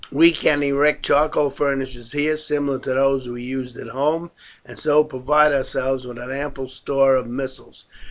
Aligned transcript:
We 0.11 0.31
can 0.31 0.63
erect 0.63 1.05
charcoal 1.05 1.51
furnaces 1.51 2.11
here 2.11 2.35
similar 2.35 2.79
to 2.79 2.93
those 2.95 3.29
we 3.29 3.43
used 3.43 3.77
at 3.77 3.89
home, 3.89 4.31
and 4.65 4.79
so 4.79 5.03
provide 5.03 5.53
ourselves 5.53 6.07
with 6.07 6.17
an 6.17 6.31
ample 6.31 6.67
store 6.69 7.13
of 7.15 7.27
missiles. 7.27 7.85